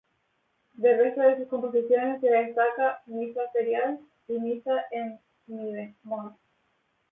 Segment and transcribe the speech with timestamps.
[0.77, 6.33] Del resto de sus composiciones se destacan "Missa Ferial" y "Missa em mi bemol".